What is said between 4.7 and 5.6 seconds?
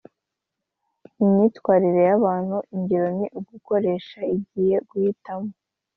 guhitamo